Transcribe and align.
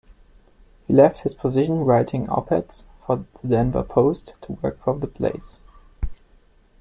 He 0.87 0.95
left 0.95 1.19
his 1.19 1.35
position 1.35 1.85
writing 1.85 2.27
op-eds 2.27 2.87
for 3.05 3.23
"The 3.43 3.49
Denver 3.49 3.83
Post" 3.83 4.33
to 4.41 4.53
work 4.53 4.79
for 4.79 4.95
TheBlaze. 4.95 5.59